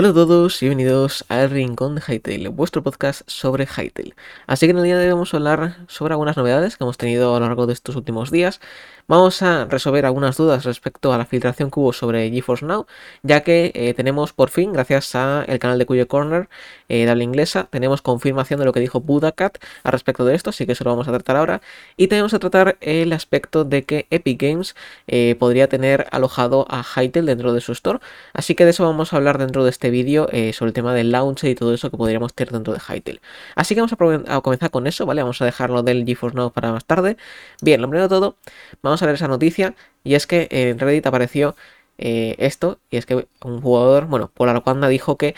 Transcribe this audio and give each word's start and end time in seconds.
Hola 0.00 0.10
a 0.10 0.14
todos 0.14 0.62
y 0.62 0.66
bienvenidos 0.66 1.24
al 1.28 1.50
Rincón 1.50 1.96
de 1.96 2.00
Hytale, 2.00 2.50
vuestro 2.50 2.84
podcast 2.84 3.22
sobre 3.26 3.66
Hytale. 3.66 4.14
Así 4.46 4.66
que 4.66 4.70
en 4.70 4.78
el 4.78 4.84
día 4.84 4.96
de 4.96 5.06
hoy 5.06 5.10
vamos 5.10 5.34
a 5.34 5.38
hablar 5.38 5.78
sobre 5.88 6.14
algunas 6.14 6.36
novedades 6.36 6.76
que 6.76 6.84
hemos 6.84 6.96
tenido 6.96 7.34
a 7.34 7.40
lo 7.40 7.46
largo 7.46 7.66
de 7.66 7.72
estos 7.72 7.96
últimos 7.96 8.30
días. 8.30 8.60
Vamos 9.08 9.42
a 9.42 9.64
resolver 9.64 10.06
algunas 10.06 10.36
dudas 10.36 10.64
respecto 10.64 11.12
a 11.12 11.18
la 11.18 11.24
filtración 11.24 11.70
que 11.72 11.80
hubo 11.80 11.92
sobre 11.92 12.30
GeForce 12.30 12.64
Now, 12.64 12.86
ya 13.22 13.40
que 13.40 13.72
eh, 13.74 13.92
tenemos 13.94 14.32
por 14.32 14.50
fin, 14.50 14.72
gracias 14.72 15.16
al 15.16 15.58
canal 15.58 15.78
de 15.78 15.86
Cuyo 15.86 16.06
Corner 16.06 16.48
eh, 16.88 17.08
habla 17.08 17.24
inglesa, 17.24 17.68
tenemos 17.70 18.02
confirmación 18.02 18.60
de 18.60 18.66
lo 18.66 18.72
que 18.72 18.80
dijo 18.80 19.00
Budacat 19.00 19.58
al 19.82 19.92
respecto 19.92 20.26
de 20.26 20.34
esto, 20.36 20.50
así 20.50 20.66
que 20.66 20.72
eso 20.72 20.84
lo 20.84 20.90
vamos 20.90 21.08
a 21.08 21.10
tratar 21.12 21.36
ahora. 21.36 21.60
Y 21.96 22.06
tenemos 22.08 22.34
a 22.34 22.38
tratar 22.38 22.76
el 22.82 23.12
aspecto 23.14 23.64
de 23.64 23.84
que 23.84 24.06
Epic 24.10 24.40
Games 24.40 24.76
eh, 25.08 25.34
podría 25.40 25.68
tener 25.68 26.06
alojado 26.12 26.66
a 26.68 26.84
Hytale 26.84 27.26
dentro 27.26 27.52
de 27.52 27.62
su 27.62 27.72
store, 27.72 28.00
así 28.34 28.54
que 28.54 28.64
de 28.64 28.70
eso 28.70 28.84
vamos 28.84 29.12
a 29.12 29.16
hablar 29.16 29.38
dentro 29.38 29.64
de 29.64 29.70
este 29.70 29.87
vídeo 29.90 30.28
eh, 30.32 30.52
sobre 30.52 30.70
el 30.70 30.72
tema 30.72 30.94
del 30.94 31.10
launcher 31.12 31.50
y 31.50 31.54
todo 31.54 31.74
eso 31.74 31.90
que 31.90 31.96
podríamos 31.96 32.34
tener 32.34 32.52
dentro 32.52 32.72
de 32.72 32.80
Hytale. 32.80 33.20
Así 33.54 33.74
que 33.74 33.80
vamos 33.80 33.92
a, 34.28 34.40
comenzar 34.40 34.70
con 34.70 34.86
eso, 34.86 35.06
¿vale? 35.06 35.22
Vamos 35.22 35.40
a 35.42 35.44
dejarlo 35.44 35.82
del 35.82 36.04
GeForce 36.04 36.36
Now 36.36 36.52
para 36.52 36.72
más 36.72 36.84
tarde. 36.84 37.16
Bien, 37.62 37.80
lo 37.80 37.88
primero 37.88 38.04
de 38.04 38.08
todo, 38.08 38.36
vamos 38.82 39.02
a 39.02 39.06
ver 39.06 39.14
esa 39.16 39.28
noticia 39.28 39.74
y 40.04 40.14
es 40.14 40.26
que 40.26 40.48
en 40.50 40.78
Reddit 40.78 41.06
apareció 41.06 41.56
eh, 41.98 42.36
esto 42.38 42.78
y 42.90 42.96
es 42.96 43.06
que 43.06 43.26
un 43.44 43.60
jugador, 43.60 44.06
bueno, 44.06 44.30
Panda 44.64 44.88
dijo 44.88 45.16
que 45.16 45.34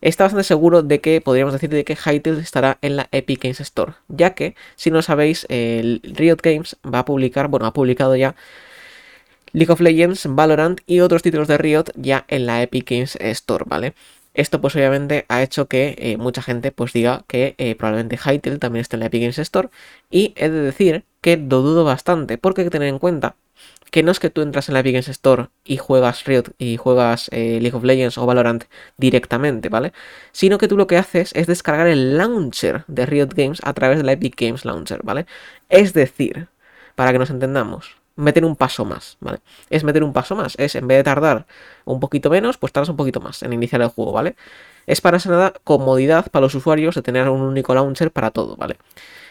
está 0.00 0.24
bastante 0.24 0.44
seguro 0.44 0.82
de 0.82 1.00
que 1.00 1.20
podríamos 1.20 1.52
decir 1.52 1.70
de 1.70 1.84
que 1.84 1.96
Hytale 1.96 2.40
estará 2.40 2.78
en 2.82 2.96
la 2.96 3.08
Epic 3.12 3.42
Games 3.42 3.60
Store, 3.60 3.94
ya 4.08 4.34
que, 4.34 4.56
si 4.76 4.90
no 4.90 5.02
sabéis, 5.02 5.46
el 5.48 6.00
Riot 6.04 6.38
Games 6.42 6.76
va 6.84 7.00
a 7.00 7.04
publicar, 7.04 7.48
bueno, 7.48 7.66
ha 7.66 7.72
publicado 7.72 8.16
ya 8.16 8.34
League 9.52 9.70
of 9.72 9.80
Legends, 9.80 10.26
Valorant 10.28 10.80
y 10.86 11.00
otros 11.00 11.22
títulos 11.22 11.48
de 11.48 11.58
Riot 11.58 11.84
ya 11.94 12.24
en 12.28 12.46
la 12.46 12.62
Epic 12.62 12.88
Games 12.90 13.16
Store, 13.20 13.64
¿vale? 13.66 13.94
Esto 14.34 14.60
pues 14.60 14.74
obviamente 14.74 15.26
ha 15.28 15.42
hecho 15.42 15.68
que 15.68 15.94
eh, 15.98 16.16
mucha 16.16 16.40
gente 16.40 16.72
pues 16.72 16.92
diga 16.94 17.24
que 17.26 17.54
eh, 17.58 17.74
probablemente 17.74 18.16
Hytale 18.16 18.58
también 18.58 18.80
esté 18.80 18.96
en 18.96 19.00
la 19.00 19.06
Epic 19.06 19.20
Games 19.20 19.38
Store 19.38 19.68
y 20.10 20.32
he 20.36 20.48
de 20.48 20.60
decir 20.60 21.04
que 21.20 21.36
lo 21.36 21.60
dudo 21.60 21.84
bastante 21.84 22.38
porque 22.38 22.62
hay 22.62 22.66
que 22.66 22.70
tener 22.70 22.88
en 22.88 22.98
cuenta 22.98 23.36
que 23.90 24.02
no 24.02 24.10
es 24.10 24.20
que 24.20 24.30
tú 24.30 24.40
entras 24.40 24.68
en 24.68 24.74
la 24.74 24.80
Epic 24.80 24.94
Games 24.94 25.08
Store 25.08 25.48
y 25.64 25.76
juegas 25.76 26.24
Riot 26.24 26.54
y 26.56 26.78
juegas 26.78 27.28
eh, 27.30 27.58
League 27.60 27.76
of 27.76 27.84
Legends 27.84 28.16
o 28.16 28.24
Valorant 28.24 28.64
directamente, 28.96 29.68
¿vale? 29.68 29.92
Sino 30.32 30.56
que 30.56 30.66
tú 30.66 30.78
lo 30.78 30.86
que 30.86 30.96
haces 30.96 31.32
es 31.34 31.46
descargar 31.46 31.88
el 31.88 32.16
launcher 32.16 32.84
de 32.88 33.04
Riot 33.04 33.34
Games 33.36 33.60
a 33.62 33.74
través 33.74 33.98
de 33.98 34.04
la 34.04 34.12
Epic 34.12 34.34
Games 34.40 34.64
Launcher, 34.64 35.00
¿vale? 35.02 35.26
Es 35.68 35.92
decir, 35.92 36.48
para 36.94 37.12
que 37.12 37.18
nos 37.18 37.28
entendamos, 37.28 38.01
meter 38.16 38.44
un 38.44 38.56
paso 38.56 38.84
más, 38.84 39.16
¿vale? 39.20 39.40
Es 39.70 39.84
meter 39.84 40.04
un 40.04 40.12
paso 40.12 40.36
más, 40.36 40.54
es 40.58 40.74
en 40.74 40.86
vez 40.86 40.98
de 40.98 41.04
tardar 41.04 41.46
un 41.84 42.00
poquito 42.00 42.30
menos, 42.30 42.58
pues 42.58 42.72
tardas 42.72 42.88
un 42.88 42.96
poquito 42.96 43.20
más 43.20 43.42
en 43.42 43.52
iniciar 43.52 43.82
el 43.82 43.88
juego, 43.88 44.12
¿vale? 44.12 44.36
Es 44.86 45.00
para 45.00 45.18
nada 45.18 45.52
comodidad 45.64 46.30
para 46.30 46.42
los 46.42 46.54
usuarios 46.54 46.94
de 46.94 47.02
tener 47.02 47.28
un 47.28 47.40
único 47.40 47.74
launcher 47.74 48.10
para 48.10 48.30
todo, 48.30 48.56
¿vale? 48.56 48.76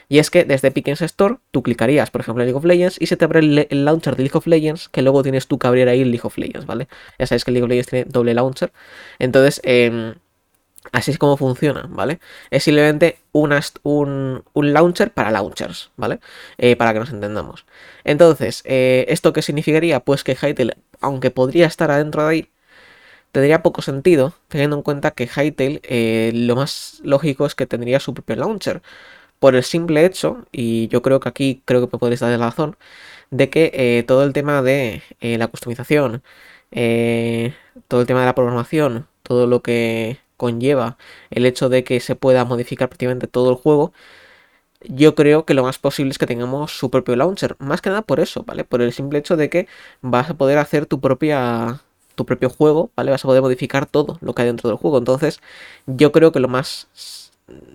Y 0.09 0.19
es 0.19 0.29
que 0.29 0.43
desde 0.43 0.69
Epic 0.69 0.89
Store 0.89 1.37
tú 1.51 1.63
clicarías, 1.63 2.11
por 2.11 2.21
ejemplo, 2.21 2.43
en 2.43 2.47
League 2.47 2.57
of 2.57 2.65
Legends 2.65 2.97
y 2.99 3.05
se 3.07 3.15
te 3.15 3.25
abre 3.25 3.39
el, 3.39 3.85
launcher 3.85 4.15
de 4.15 4.23
League 4.23 4.37
of 4.37 4.45
Legends 4.45 4.89
que 4.89 5.01
luego 5.01 5.23
tienes 5.23 5.47
tú 5.47 5.57
que 5.57 5.67
abrir 5.67 5.87
ahí 5.87 6.01
el 6.01 6.11
League 6.11 6.25
of 6.25 6.37
Legends, 6.37 6.65
¿vale? 6.65 6.89
Ya 7.17 7.27
sabes 7.27 7.45
que 7.45 7.51
League 7.51 7.63
of 7.63 7.69
Legends 7.69 7.89
tiene 7.89 8.05
doble 8.09 8.33
launcher. 8.33 8.73
Entonces, 9.19 9.61
eh, 9.63 10.15
Así 10.91 11.11
es 11.11 11.17
como 11.19 11.37
funciona, 11.37 11.85
¿vale? 11.89 12.19
Es 12.49 12.63
simplemente 12.63 13.19
un, 13.31 13.53
un, 14.53 14.73
launcher 14.73 15.11
para 15.13 15.29
launchers, 15.31 15.91
¿vale? 15.95 16.19
Eh, 16.57 16.75
para 16.75 16.93
que 16.93 16.99
nos 16.99 17.11
entendamos. 17.11 17.65
Entonces, 18.03 18.63
eh, 18.65 19.05
¿esto 19.09 19.31
qué 19.31 19.41
significaría? 19.43 19.99
Pues 19.99 20.23
que 20.23 20.35
Hytale, 20.35 20.77
aunque 20.99 21.29
podría 21.31 21.67
estar 21.67 21.91
adentro 21.91 22.23
de 22.23 22.29
ahí, 22.29 22.49
tendría 23.31 23.63
poco 23.63 23.81
sentido, 23.81 24.33
teniendo 24.49 24.77
en 24.77 24.83
cuenta 24.83 25.11
que 25.11 25.27
Hytale 25.27 25.81
eh, 25.83 26.31
lo 26.33 26.55
más 26.55 26.99
lógico 27.03 27.45
es 27.45 27.55
que 27.55 27.67
tendría 27.67 27.99
su 27.99 28.13
propio 28.13 28.35
launcher. 28.37 28.81
Por 29.39 29.55
el 29.55 29.63
simple 29.63 30.05
hecho, 30.05 30.47
y 30.51 30.87
yo 30.89 31.01
creo 31.01 31.19
que 31.19 31.29
aquí 31.29 31.61
creo 31.65 31.81
que 31.81 31.95
me 31.95 31.99
podéis 31.99 32.21
dar 32.21 32.31
la 32.31 32.45
razón, 32.47 32.77
de 33.31 33.49
que 33.49 34.03
todo 34.07 34.23
el 34.23 34.33
tema 34.33 34.61
de 34.61 35.03
la 35.21 35.47
customización, 35.47 36.23
todo 37.87 38.01
el 38.01 38.07
tema 38.07 38.21
de 38.21 38.25
la 38.27 38.35
programación, 38.35 39.07
todo 39.23 39.47
lo 39.47 39.61
que 39.63 40.19
conlleva 40.41 40.97
el 41.29 41.45
hecho 41.45 41.69
de 41.69 41.83
que 41.83 41.99
se 41.99 42.15
pueda 42.15 42.45
modificar 42.45 42.89
prácticamente 42.89 43.27
todo 43.27 43.51
el 43.51 43.57
juego, 43.57 43.93
yo 44.81 45.13
creo 45.15 45.45
que 45.45 45.53
lo 45.53 45.63
más 45.63 45.77
posible 45.77 46.11
es 46.11 46.17
que 46.17 46.25
tengamos 46.25 46.71
su 46.77 46.89
propio 46.89 47.15
launcher. 47.15 47.55
Más 47.59 47.81
que 47.81 47.89
nada 47.89 48.01
por 48.01 48.19
eso, 48.19 48.43
¿vale? 48.43 48.63
Por 48.63 48.81
el 48.81 48.91
simple 48.93 49.19
hecho 49.19 49.37
de 49.37 49.49
que 49.49 49.67
vas 50.01 50.31
a 50.31 50.33
poder 50.35 50.57
hacer 50.57 50.87
tu 50.87 50.99
propia 50.99 51.81
tu 52.15 52.25
propio 52.25 52.49
juego, 52.49 52.91
¿vale? 52.95 53.11
Vas 53.11 53.23
a 53.23 53.27
poder 53.27 53.41
modificar 53.43 53.85
todo 53.85 54.17
lo 54.21 54.33
que 54.33 54.41
hay 54.41 54.47
dentro 54.47 54.69
del 54.69 54.77
juego. 54.79 54.97
Entonces, 54.97 55.41
yo 55.85 56.11
creo 56.11 56.31
que 56.31 56.39
lo 56.39 56.47
más 56.47 56.87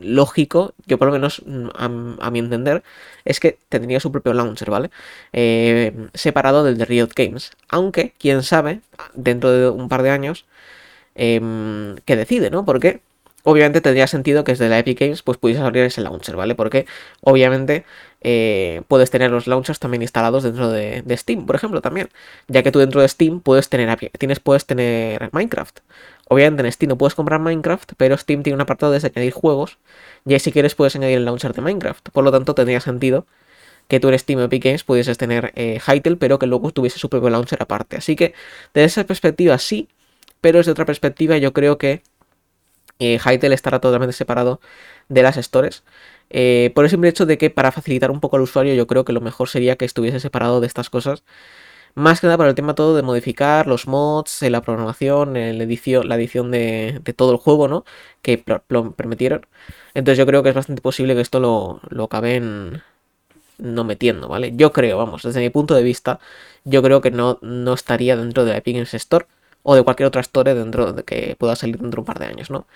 lógico, 0.01 0.75
yo 0.87 0.99
por 0.99 1.07
lo 1.09 1.13
menos 1.13 1.43
a, 1.75 2.31
mi 2.31 2.39
entender, 2.41 2.83
es 3.25 3.41
que 3.41 3.59
tendría 3.69 4.01
su 4.01 4.11
propio 4.13 4.35
launcher, 4.35 4.71
¿vale? 4.71 4.91
Eh, 5.33 6.09
separado 6.15 6.65
del 6.65 6.79
de 6.79 6.85
Riot 6.85 7.11
Games. 7.15 7.53
Aunque, 7.69 8.15
quién 8.19 8.43
sabe, 8.43 8.81
dentro 9.15 9.51
de 9.53 9.69
un 9.71 9.89
par 9.89 10.03
de 10.03 10.11
años, 10.11 10.47
Em, 11.17 11.97
que 12.05 12.17
decide, 12.17 12.51
¿no? 12.51 12.65
Porque 12.65 13.01
obviamente 13.43 13.81
tendría 13.81 14.07
sentido 14.07 14.45
que 14.45 14.53
desde 14.53 14.69
la 14.69 14.79
Epic 14.79 15.01
Games 15.01 15.23
pues 15.23 15.39
pudiese 15.39 15.63
abrir 15.63 15.85
ese 15.85 16.01
launcher, 16.03 16.37
¿vale? 16.37 16.55
Porque 16.55 16.87
obviamente 17.23 17.85
eh, 18.21 18.83
puedes 18.89 19.11
tener 19.11 19.31
los 19.31 19.47
launchers 19.47 19.79
también 19.79 20.03
instalados 20.03 20.43
dentro 20.43 20.71
de, 20.71 21.03
Steam, 21.17 21.47
por 21.47 21.57
ejemplo, 21.57 21.81
también. 21.81 22.09
Ya 22.49 22.63
que 22.63 22.73
tú 22.73 22.81
dentro 22.81 23.01
de 23.01 23.09
Steam 23.09 23.41
puedes 23.41 23.69
tener, 23.69 23.97
tienes, 24.19 24.41
puedes 24.41 24.67
tener 24.67 25.31
Minecraft. 25.33 25.79
Obviamente 26.29 26.65
en 26.65 26.73
Steam 26.73 26.89
no 26.91 26.99
puedes 26.99 27.15
comprar 27.15 27.41
Minecraft, 27.41 27.93
pero 27.97 28.17
Steam 28.19 28.43
tiene 28.43 28.57
un 28.57 28.63
apartado 28.63 28.93
de 28.93 28.99
añadir 28.99 29.33
juegos. 29.33 29.79
Y 30.27 30.35
ahí 30.35 30.41
si 30.41 30.53
quieres 30.53 30.75
puedes 30.75 30.97
añadir 30.97 31.19
el 31.19 31.25
launcher 31.25 31.55
de 31.55 31.63
Minecraft. 31.63 32.09
Por 32.11 32.25
lo 32.25 32.33
tanto 32.33 32.55
tendría 32.55 32.81
sentido 32.81 33.27
que 33.89 34.01
tú 34.01 34.09
en 34.09 34.19
Steam 34.19 34.41
Epic 34.41 34.65
Games 34.65 34.85
pudieses 34.85 35.19
tener 35.19 35.53
eh, 35.55 35.79
pero 36.19 36.39
que 36.39 36.47
luego 36.47 36.73
tuviese 36.73 36.99
su 36.99 37.09
propio 37.09 37.31
launcher 37.31 37.63
aparte. 37.63 37.97
Así 37.97 38.17
que 38.17 38.35
desde 38.75 38.87
esa 38.87 39.05
perspectiva 39.05 39.59
sí, 39.59 39.89
pero 40.47 40.59
desde 40.59 40.71
otra 40.71 40.85
perspectiva 40.85 41.37
yo 41.39 41.53
creo 41.53 41.77
que 41.77 42.05
eh, 43.01 43.19
estará 43.51 43.81
totalmente 43.81 44.13
separado 44.13 44.61
de 45.09 45.25
las 45.25 45.35
stores. 45.35 45.83
Eh, 46.31 46.71
por 46.73 46.85
el 46.85 46.91
simple 46.91 47.09
hecho 47.09 47.27
de 47.27 47.37
que 47.37 47.51
para 47.51 47.73
facilitar 47.73 48.13
un 48.13 48.21
poco 48.21 48.37
al 48.37 48.43
usuario 48.43 48.73
yo 48.75 48.87
creo 48.87 49.05
que 49.05 49.13
lo 49.13 49.21
mejor 49.21 49.49
sería 49.49 49.75
que 49.75 49.85
estuviese 49.85 50.21
separado 50.21 50.61
de 50.61 50.69
estas 50.69 50.89
cosas. 50.89 51.25
Más 51.97 52.21
que 52.21 52.29
nada 52.29 52.39
para 52.39 52.51
el 52.51 52.55
tema 52.55 52.77
todo 52.77 52.95
de 52.95 53.03
modificar 53.03 53.67
los 53.67 53.89
mods, 53.89 54.43
la 54.43 54.63
programación, 54.63 55.35
la 55.35 55.65
edición, 55.65 56.09
la 56.09 56.15
edición 56.15 56.53
de, 56.53 57.01
todo 57.17 57.33
el 57.33 57.39
juego, 57.39 57.67
¿no? 57.67 57.85
Que 58.23 58.39
permitieron. 58.97 59.49
Entonces 59.95 60.19
yo 60.19 60.27
creo 60.27 60.45
que 60.45 60.51
es 60.51 60.55
bastante 60.55 60.81
posible 60.81 61.17
que 61.17 61.23
esto 61.23 61.41
lo, 61.41 61.81
lo 61.91 62.05
acaben 62.05 62.83
no 63.59 63.83
metiendo, 63.83 64.29
¿vale? 64.29 64.53
Yo 64.55 64.73
creo, 64.73 64.97
vamos, 64.99 65.25
desde 65.25 65.41
mi 65.41 65.51
punto 65.51 65.75
de 65.75 65.83
vista, 65.83 66.21
yo 66.65 66.83
creo 66.83 67.01
que 67.01 67.11
no, 67.11 67.39
no 67.43 67.75
estaría 67.75 68.17
dentro 68.17 68.45
de 68.45 68.57
Epic 68.57 68.75
Games 68.77 68.95
Store 68.95 69.27
o 69.69 69.75
de 69.75 69.83
cualquier 69.83 70.07
otra 70.07 70.21
store 70.21 70.55
dentro 70.55 70.93
de 70.93 71.03
que 71.03 71.37
pueda 71.39 71.57
salir 71.57 71.79
dentro 71.79 71.99
de 71.99 72.01
un 72.03 72.07
par 72.07 72.21
de 72.21 72.27
años, 72.27 72.51
¿no? 72.51 72.67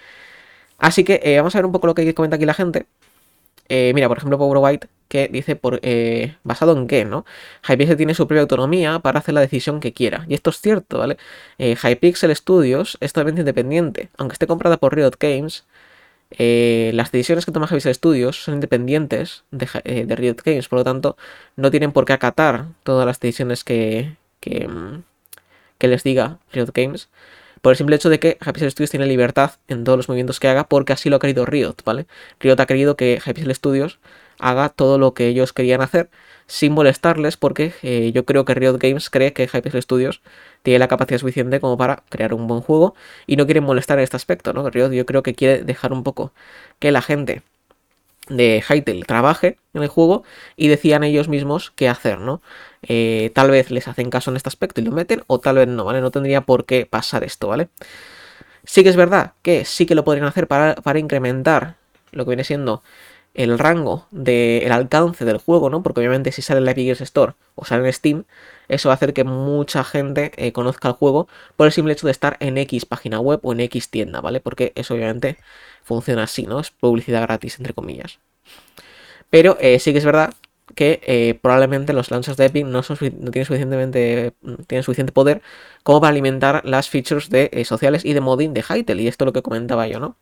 Así 0.78 1.04
que 1.04 1.20
eh, 1.22 1.36
vamos 1.38 1.54
a 1.54 1.58
ver 1.58 1.66
un 1.66 1.72
poco 1.72 1.86
lo 1.86 1.94
que 1.94 2.14
comenta 2.14 2.36
aquí 2.36 2.46
la 2.46 2.54
gente. 2.54 2.86
Eh, 3.68 3.92
mira, 3.94 4.08
por 4.08 4.18
ejemplo, 4.18 4.38
Power 4.38 4.58
White, 4.58 4.88
que 5.08 5.28
dice 5.28 5.54
por, 5.56 5.78
eh, 5.82 6.36
basado 6.42 6.76
en 6.76 6.88
qué, 6.88 7.04
¿no? 7.04 7.24
Hypixel 7.68 7.96
tiene 7.96 8.14
su 8.14 8.26
propia 8.26 8.42
autonomía 8.42 8.98
para 8.98 9.20
hacer 9.20 9.34
la 9.34 9.40
decisión 9.40 9.78
que 9.80 9.92
quiera. 9.92 10.24
Y 10.28 10.34
esto 10.34 10.50
es 10.50 10.60
cierto, 10.60 10.98
¿vale? 10.98 11.16
Hypixel 11.58 12.34
Studios 12.34 12.98
es 13.00 13.12
totalmente 13.12 13.42
independiente. 13.42 14.10
Aunque 14.18 14.34
esté 14.34 14.46
comprada 14.48 14.76
por 14.78 14.96
Riot 14.96 15.12
Games, 15.20 15.64
las 16.38 17.12
decisiones 17.12 17.46
que 17.46 17.52
toma 17.52 17.66
Hypixel 17.66 17.94
Studios 17.94 18.42
son 18.42 18.54
independientes 18.54 19.44
de, 19.52 19.68
de, 20.06 20.16
Riot 20.16 20.42
Games. 20.44 20.68
Por 20.68 20.80
lo 20.80 20.84
tanto, 20.84 21.16
no 21.56 21.70
tienen 21.70 21.92
por 21.92 22.04
qué 22.04 22.14
acatar 22.14 22.66
todas 22.82 23.06
las 23.06 23.20
decisiones 23.20 23.62
que, 23.64 24.16
que, 24.40 24.66
mm, 24.66 25.02
que 25.80 25.88
les 25.88 26.04
diga 26.04 26.38
Riot 26.52 26.68
Games, 26.72 27.08
por 27.62 27.72
el 27.72 27.76
simple 27.76 27.96
hecho 27.96 28.08
de 28.10 28.20
que 28.20 28.38
Hypixel 28.40 28.70
Studios 28.70 28.90
tiene 28.90 29.06
libertad 29.06 29.52
en 29.68 29.84
todos 29.84 29.98
los 29.98 30.08
movimientos 30.08 30.38
que 30.40 30.48
haga, 30.48 30.64
porque 30.68 30.92
así 30.92 31.10
lo 31.10 31.16
ha 31.16 31.18
querido 31.18 31.46
Riot, 31.46 31.76
¿vale? 31.84 32.06
Riot 32.38 32.60
ha 32.60 32.66
querido 32.66 32.96
que 32.96 33.20
Hypixel 33.24 33.54
Studios 33.54 33.98
haga 34.38 34.68
todo 34.68 34.98
lo 34.98 35.14
que 35.14 35.26
ellos 35.26 35.52
querían 35.52 35.80
hacer 35.82 36.10
sin 36.46 36.72
molestarles, 36.72 37.36
porque 37.36 37.72
eh, 37.82 38.12
yo 38.12 38.24
creo 38.24 38.44
que 38.44 38.54
Riot 38.54 38.78
Games 38.78 39.10
cree 39.10 39.32
que 39.32 39.44
Hypixel 39.44 39.82
Studios 39.82 40.22
tiene 40.62 40.78
la 40.78 40.88
capacidad 40.88 41.18
suficiente 41.18 41.60
como 41.60 41.76
para 41.76 42.02
crear 42.08 42.34
un 42.34 42.46
buen 42.46 42.60
juego 42.60 42.94
y 43.26 43.36
no 43.36 43.46
quieren 43.46 43.64
molestar 43.64 43.98
en 43.98 44.04
este 44.04 44.16
aspecto, 44.16 44.52
¿no? 44.52 44.68
Riot 44.68 44.92
yo 44.92 45.06
creo 45.06 45.22
que 45.22 45.34
quiere 45.34 45.64
dejar 45.64 45.92
un 45.92 46.02
poco 46.02 46.32
que 46.78 46.92
la 46.92 47.02
gente 47.02 47.42
de 48.30 48.62
Hytale 48.66 49.02
trabaje 49.04 49.58
en 49.74 49.82
el 49.82 49.88
juego 49.88 50.22
y 50.56 50.68
decían 50.68 51.04
ellos 51.04 51.28
mismos 51.28 51.72
qué 51.76 51.88
hacer, 51.88 52.18
¿no? 52.18 52.40
Eh, 52.82 53.30
tal 53.34 53.50
vez 53.50 53.70
les 53.70 53.88
hacen 53.88 54.08
caso 54.08 54.30
en 54.30 54.36
este 54.36 54.48
aspecto 54.48 54.80
y 54.80 54.84
lo 54.84 54.92
meten, 54.92 55.22
o 55.26 55.40
tal 55.40 55.56
vez 55.56 55.68
no, 55.68 55.84
¿vale? 55.84 56.00
No 56.00 56.10
tendría 56.10 56.40
por 56.42 56.64
qué 56.64 56.86
pasar 56.86 57.24
esto, 57.24 57.48
¿vale? 57.48 57.68
Sí 58.64 58.82
que 58.82 58.88
es 58.88 58.96
verdad 58.96 59.34
que 59.42 59.64
sí 59.64 59.86
que 59.86 59.94
lo 59.94 60.04
podrían 60.04 60.26
hacer 60.26 60.46
para, 60.46 60.76
incrementar 60.98 61.76
lo 62.12 62.24
que 62.24 62.30
viene 62.30 62.44
siendo 62.44 62.82
el 63.34 63.58
rango 63.58 64.06
del 64.10 64.72
alcance 64.72 65.24
del 65.24 65.38
juego, 65.38 65.70
¿no? 65.70 65.82
Porque 65.82 66.00
obviamente 66.00 66.32
si 66.32 66.42
sale 66.42 66.58
en 66.58 66.64
la 66.64 66.72
Epic 66.72 66.86
Games 66.86 67.00
Store 67.00 67.34
o 67.54 67.64
sale 67.64 67.86
en 67.86 67.92
Steam, 67.92 68.24
eso 68.68 68.88
va 68.88 68.94
a 68.94 68.96
hacer 68.96 69.12
que 69.12 69.24
mucha 69.24 69.84
gente 69.84 70.32
eh, 70.36 70.52
conozca 70.52 70.88
el 70.88 70.94
juego 70.94 71.28
por 71.56 71.66
el 71.66 71.72
simple 71.72 71.92
hecho 71.92 72.06
de 72.06 72.12
estar 72.12 72.36
en 72.40 72.58
X 72.58 72.86
página 72.86 73.20
web 73.20 73.40
o 73.42 73.52
en 73.52 73.60
X 73.60 73.90
tienda, 73.90 74.20
¿vale? 74.20 74.40
Porque 74.40 74.72
eso 74.74 74.94
obviamente 74.94 75.38
funciona 75.82 76.24
así, 76.24 76.46
¿no? 76.46 76.60
Es 76.60 76.70
publicidad 76.70 77.22
gratis, 77.22 77.58
entre 77.58 77.74
comillas. 77.74 78.18
Pero 79.30 79.56
eh, 79.60 79.78
sí 79.78 79.92
que 79.92 79.98
es 79.98 80.04
verdad 80.04 80.34
que 80.74 81.00
eh, 81.04 81.38
probablemente 81.40 81.92
los 81.92 82.10
launchers 82.10 82.36
de 82.36 82.46
Epic 82.46 82.64
no, 82.66 82.82
tienen, 82.82 83.44
suficientemente, 83.44 84.34
tienen 84.66 84.82
suficiente 84.82 85.12
poder 85.12 85.42
como 85.82 86.00
para 86.00 86.10
alimentar 86.10 86.62
las 86.64 86.88
features 86.88 87.28
de, 87.30 87.64
sociales 87.64 88.04
y 88.04 88.12
de 88.12 88.20
modding 88.20 88.54
de 88.54 88.62
Hytale. 88.62 89.02
Y 89.02 89.08
esto 89.08 89.24
es 89.24 89.26
lo 89.26 89.32
que 89.32 89.42
comentaba 89.42 89.86
yo, 89.88 90.00
¿no? 90.00 90.16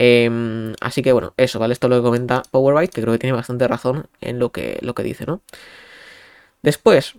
Em, 0.00 0.74
así 0.80 1.02
que 1.02 1.12
bueno, 1.12 1.34
eso, 1.36 1.58
¿vale? 1.58 1.72
Esto 1.72 1.88
es 1.88 1.90
lo 1.90 1.96
que 1.96 2.02
comenta 2.02 2.44
Powerbyte, 2.52 2.92
que 2.94 3.02
creo 3.02 3.12
que 3.14 3.18
tiene 3.18 3.34
bastante 3.34 3.66
razón 3.66 4.06
en 4.20 4.38
lo 4.38 4.52
que, 4.52 4.78
lo 4.80 4.94
que 4.94 5.02
dice, 5.02 5.26
¿no? 5.26 5.42
Después, 6.62 7.14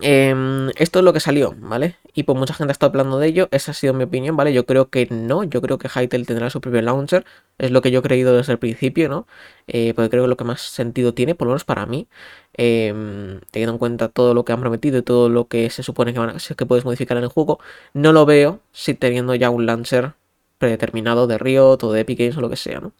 em, 0.00 0.70
esto 0.76 1.00
es 1.00 1.04
lo 1.04 1.12
que 1.12 1.20
salió, 1.20 1.54
¿vale? 1.58 1.96
Y 2.14 2.22
pues 2.22 2.38
mucha 2.38 2.54
gente 2.54 2.70
ha 2.70 2.72
estado 2.72 2.90
hablando 2.90 3.18
de 3.18 3.26
ello, 3.28 3.48
esa 3.50 3.72
ha 3.72 3.74
sido 3.74 3.92
mi 3.92 4.04
opinión, 4.04 4.36
¿vale? 4.38 4.54
Yo 4.54 4.64
creo 4.64 4.88
que 4.88 5.06
no, 5.10 5.44
yo 5.44 5.60
creo 5.60 5.76
que 5.76 5.88
Hytale 5.88 6.24
tendrá 6.24 6.48
su 6.48 6.62
propio 6.62 6.80
launcher, 6.80 7.26
es 7.58 7.70
lo 7.72 7.82
que 7.82 7.90
yo 7.90 7.98
he 8.00 8.02
creído 8.02 8.34
desde 8.34 8.52
el 8.52 8.58
principio, 8.58 9.10
¿no? 9.10 9.26
Eh, 9.66 9.92
porque 9.94 10.08
creo 10.10 10.24
que 10.24 10.28
lo 10.28 10.36
que 10.38 10.44
más 10.44 10.62
sentido 10.62 11.12
tiene, 11.12 11.34
por 11.34 11.46
lo 11.46 11.52
menos 11.52 11.64
para 11.64 11.84
mí, 11.86 12.08
em, 12.54 13.40
teniendo 13.50 13.72
en 13.74 13.78
cuenta 13.78 14.08
todo 14.08 14.32
lo 14.34 14.44
que 14.46 14.52
han 14.52 14.60
prometido 14.60 14.98
y 14.98 15.02
todo 15.02 15.28
lo 15.28 15.46
que 15.48 15.68
se 15.70 15.82
supone 15.82 16.14
que, 16.14 16.20
van 16.20 16.30
a, 16.30 16.36
que 16.56 16.66
puedes 16.66 16.84
modificar 16.86 17.18
en 17.18 17.24
el 17.24 17.30
juego, 17.30 17.60
no 17.92 18.12
lo 18.12 18.24
veo 18.26 18.60
si 18.72 18.94
teniendo 18.94 19.34
ya 19.34 19.50
un 19.50 19.66
launcher 19.66 20.14
predeterminado 20.60 21.26
de 21.26 21.38
Riot 21.38 21.78
o 21.82 21.92
de 21.92 22.00
Epic 22.00 22.18
Games 22.18 22.36
o 22.36 22.42
lo 22.42 22.50
que 22.50 22.56
sea, 22.56 22.80
¿no? 22.80 22.92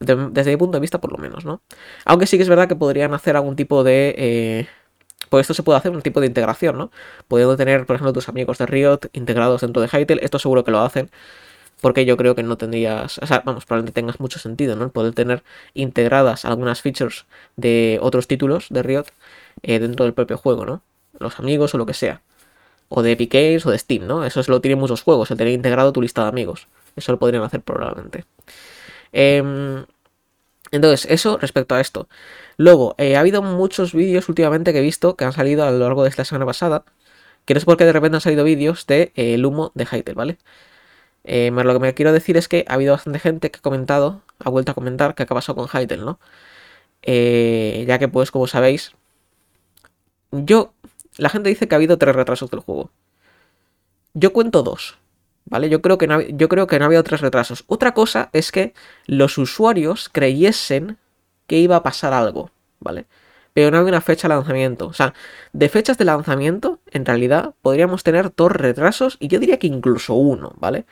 desde 0.00 0.50
mi 0.50 0.56
punto 0.56 0.76
de 0.76 0.80
vista, 0.80 1.00
por 1.00 1.12
lo 1.12 1.18
menos, 1.18 1.44
¿no? 1.44 1.62
Aunque 2.04 2.26
sí 2.26 2.36
que 2.36 2.42
es 2.42 2.48
verdad 2.48 2.68
que 2.68 2.76
podrían 2.76 3.14
hacer 3.14 3.36
algún 3.36 3.56
tipo 3.56 3.84
de. 3.84 4.14
Eh, 4.18 4.68
pues 5.30 5.42
esto 5.42 5.54
se 5.54 5.62
puede 5.62 5.78
hacer 5.78 5.92
un 5.92 6.02
tipo 6.02 6.20
de 6.20 6.26
integración, 6.26 6.76
¿no? 6.76 6.90
Pudiendo 7.28 7.56
tener, 7.56 7.86
por 7.86 7.96
ejemplo, 7.96 8.12
tus 8.12 8.28
amigos 8.28 8.58
de 8.58 8.66
Riot 8.66 9.00
integrados 9.12 9.62
dentro 9.62 9.82
de 9.82 9.88
Hytale, 9.88 10.24
esto 10.24 10.38
seguro 10.38 10.64
que 10.64 10.70
lo 10.70 10.80
hacen. 10.80 11.10
Porque 11.80 12.04
yo 12.04 12.16
creo 12.16 12.34
que 12.34 12.42
no 12.42 12.56
tendrías. 12.56 13.18
O 13.18 13.26
sea, 13.26 13.42
vamos, 13.44 13.66
probablemente 13.66 14.00
tengas 14.00 14.20
mucho 14.20 14.38
sentido, 14.38 14.76
¿no? 14.76 14.90
poder 14.90 15.14
tener 15.14 15.42
integradas 15.74 16.44
algunas 16.44 16.82
features 16.82 17.26
de 17.56 17.98
otros 18.02 18.26
títulos 18.26 18.66
de 18.70 18.82
Riot 18.82 19.06
eh, 19.62 19.78
dentro 19.78 20.04
del 20.04 20.14
propio 20.14 20.38
juego, 20.38 20.64
¿no? 20.66 20.82
Los 21.18 21.38
amigos 21.38 21.74
o 21.74 21.78
lo 21.78 21.86
que 21.86 21.94
sea. 21.94 22.20
O 22.88 23.02
de 23.02 23.12
Epic 23.12 23.32
Games 23.32 23.66
o 23.66 23.70
de 23.70 23.78
Steam, 23.78 24.06
¿no? 24.06 24.24
Eso 24.24 24.40
es 24.40 24.48
lo 24.48 24.60
tienen 24.60 24.78
muchos 24.78 25.02
juegos, 25.02 25.30
el 25.30 25.38
tener 25.38 25.52
integrado 25.52 25.92
tu 25.92 26.02
lista 26.02 26.22
de 26.22 26.28
amigos. 26.28 26.68
Eso 26.96 27.12
lo 27.12 27.18
podrían 27.18 27.42
hacer 27.42 27.62
probablemente. 27.62 28.24
Em, 29.12 29.84
entonces, 30.72 31.06
eso 31.10 31.38
respecto 31.38 31.74
a 31.74 31.80
esto. 31.80 32.08
Luego, 32.56 32.94
eh, 32.98 33.16
ha 33.16 33.20
habido 33.20 33.42
muchos 33.42 33.92
vídeos 33.94 34.28
últimamente 34.28 34.72
que 34.72 34.80
he 34.80 34.82
visto 34.82 35.16
que 35.16 35.24
han 35.24 35.32
salido 35.32 35.64
a 35.64 35.70
lo 35.70 35.78
largo 35.78 36.02
de 36.02 36.10
esta 36.10 36.24
semana 36.24 36.46
pasada. 36.46 36.84
Que 37.44 37.54
no 37.54 37.60
sé 37.60 37.66
por 37.66 37.76
qué 37.76 37.84
de 37.84 37.92
repente 37.92 38.16
han 38.16 38.20
salido 38.22 38.44
vídeos 38.44 38.86
de 38.86 39.12
eh, 39.16 39.34
el 39.34 39.46
humo 39.46 39.72
de 39.74 39.86
Hytale, 39.86 40.14
¿vale? 40.14 40.38
Eh, 41.24 41.50
lo 41.52 41.72
que 41.74 41.78
me 41.80 41.94
quiero 41.94 42.12
decir 42.12 42.36
es 42.36 42.48
que 42.48 42.64
ha 42.68 42.74
habido 42.74 42.92
bastante 42.94 43.18
gente 43.20 43.50
que 43.50 43.58
ha 43.58 43.62
comentado, 43.62 44.22
ha 44.40 44.50
vuelto 44.50 44.72
a 44.72 44.74
comentar 44.74 45.14
que 45.14 45.24
ha 45.24 45.26
pasado 45.26 45.56
con 45.56 45.68
Hytale, 45.68 46.02
¿no? 46.04 46.18
ya 47.06 47.98
que, 47.98 48.08
pues, 48.08 48.30
como 48.30 48.46
sabéis, 48.46 48.92
yo. 50.32 50.72
La 51.16 51.28
gente 51.28 51.48
dice 51.48 51.68
que 51.68 51.74
ha 51.74 51.78
habido 51.78 51.98
tres 51.98 52.16
retrasos 52.16 52.50
del 52.50 52.60
juego. 52.60 52.90
Yo 54.14 54.32
cuento 54.32 54.62
dos. 54.62 54.98
¿Vale? 55.46 55.68
Yo 55.68 55.82
creo, 55.82 55.98
que 55.98 56.06
no, 56.06 56.20
yo 56.20 56.48
creo 56.48 56.66
que 56.66 56.78
no 56.78 56.86
había 56.86 57.00
otros 57.00 57.20
retrasos. 57.20 57.64
Otra 57.66 57.92
cosa 57.92 58.30
es 58.32 58.50
que 58.50 58.72
los 59.06 59.36
usuarios 59.36 60.08
creyesen 60.08 60.98
que 61.46 61.58
iba 61.58 61.76
a 61.76 61.82
pasar 61.82 62.14
algo, 62.14 62.50
¿vale? 62.80 63.06
Pero 63.52 63.70
no 63.70 63.78
había 63.78 63.90
una 63.90 64.00
fecha 64.00 64.26
de 64.26 64.34
lanzamiento. 64.34 64.86
O 64.86 64.92
sea, 64.94 65.14
de 65.52 65.68
fechas 65.68 65.98
de 65.98 66.06
lanzamiento, 66.06 66.80
en 66.90 67.04
realidad, 67.04 67.54
podríamos 67.62 68.02
tener 68.02 68.32
dos 68.34 68.52
retrasos 68.52 69.16
y 69.20 69.28
yo 69.28 69.38
diría 69.38 69.58
que 69.58 69.66
incluso 69.66 70.14
uno, 70.14 70.54
¿vale? 70.56 70.86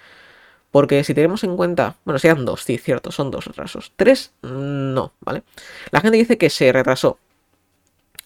Porque 0.70 1.05
si 1.05 1.14
tenemos 1.14 1.44
en 1.44 1.56
cuenta, 1.56 1.96
bueno, 2.05 2.19
sean 2.19 2.44
dos, 2.44 2.62
sí, 2.64 2.78
cierto, 2.78 3.12
son 3.12 3.31
dos 3.31 3.46
retrasos. 3.46 3.93
Tres, 3.96 4.32
no, 4.43 5.12
¿vale? 5.20 5.43
La 5.90 6.00
gente 6.00 6.16
dice 6.19 6.38
que 6.38 6.50
se 6.50 6.72
retrasó. 6.72 7.19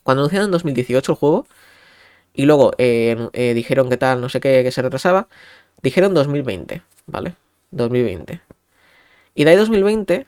Cuando 0.05 0.23
anunciaron 0.23 0.47
en 0.47 0.53
2018 0.53 1.13
el 1.13 1.19
juego, 1.19 1.47
y 2.35 2.47
luego 2.47 2.73
eh, 2.79 3.29
eh, 3.33 3.55
dijeron 3.55 3.89
que 3.89 3.97
tal, 3.97 4.21
no 4.21 4.29
sé 4.29 4.41
qué, 4.41 4.63
que 4.63 4.71
se 4.71 4.83
retrasaba, 4.83 5.29
Dijeron 5.83 6.15
2020, 6.15 6.83
¿vale? 7.07 7.35
2020. 7.71 8.41
Y 9.35 9.45
de 9.45 9.51
ahí 9.51 9.57
2020, 9.57 10.27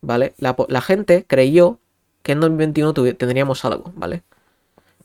¿vale? 0.00 0.34
La, 0.38 0.80
gente 0.80 1.24
creyó 1.26 1.78
que 2.22 2.32
en 2.32 2.40
2021 2.40 2.94
tendríamos 3.14 3.64
algo, 3.64 3.92
¿vale? 3.96 4.22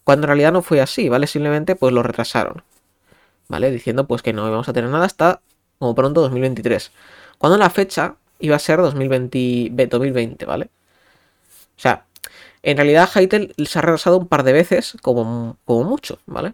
Cuando 0.03 0.25
en 0.25 0.27
realidad 0.29 0.51
no 0.51 0.61
fue 0.61 0.81
así, 0.81 1.09
¿vale? 1.09 1.27
Simplemente 1.27 1.75
pues 1.75 1.93
lo 1.93 2.03
retrasaron, 2.03 2.63
¿vale? 3.47 3.71
Diciendo 3.71 4.07
pues 4.07 4.21
que 4.21 4.33
no 4.33 4.47
íbamos 4.47 4.69
a 4.69 4.73
tener 4.73 4.89
nada 4.89 5.05
hasta 5.05 5.41
como 5.79 5.95
pronto 5.95 6.21
2023. 6.21 6.91
Cuando 7.37 7.57
la 7.57 7.69
fecha 7.69 8.15
iba 8.39 8.55
a 8.55 8.59
ser 8.59 8.79
2020, 8.79 9.87
2020 9.89 10.45
¿vale? 10.45 10.69
O 11.75 11.79
sea, 11.79 12.05
en 12.61 12.77
realidad 12.77 13.09
Hytale 13.13 13.53
se 13.65 13.79
ha 13.79 13.81
retrasado 13.81 14.17
un 14.17 14.27
par 14.27 14.43
de 14.43 14.53
veces 14.53 14.97
como, 15.01 15.57
como 15.65 15.83
mucho, 15.83 16.19
¿vale? 16.25 16.53